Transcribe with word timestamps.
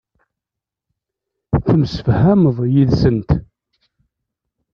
Temsefhameḍ 1.65 2.57
yid-sent. 2.73 3.29